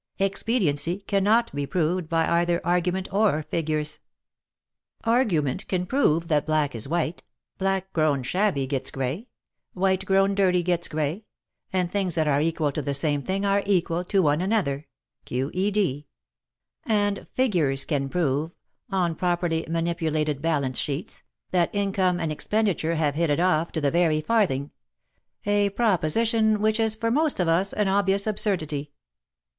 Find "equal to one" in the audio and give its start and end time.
13.67-14.41